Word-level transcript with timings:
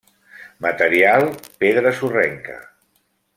Material: 0.65 1.27
pedra 1.59 1.93
sorrenca. 1.99 2.59